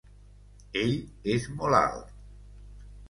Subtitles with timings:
[0.83, 0.95] Ell
[1.35, 2.17] és molt alt.